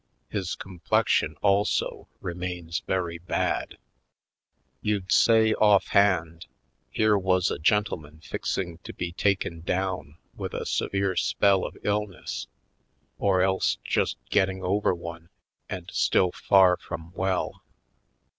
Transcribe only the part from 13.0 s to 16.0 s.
or else just getting over one and